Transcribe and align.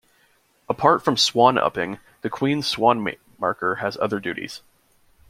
Apart 0.67 1.05
from 1.05 1.15
Swan 1.15 1.59
Upping, 1.59 1.99
The 2.21 2.31
Queen's 2.31 2.65
Swan 2.65 3.07
Marker 3.37 3.75
has 3.75 3.97
other 4.01 4.19
duties. 4.19 4.63